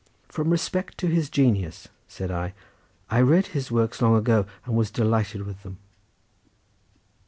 [0.29, 2.55] "From respect to his genius," said I;
[3.11, 5.77] "I read his works long ago, and was delighted with them."